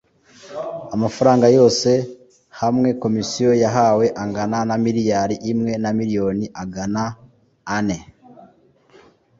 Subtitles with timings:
[0.95, 1.91] Amafaranga yose
[2.61, 7.03] hamwe Komisiyo yahawe angana na miliyari imwe na miliyoni agana
[7.77, 7.97] ane